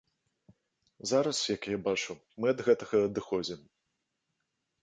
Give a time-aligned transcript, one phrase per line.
[1.11, 2.11] Зараз, як я бачу,
[2.41, 3.61] мы ад гэтага адыходзім.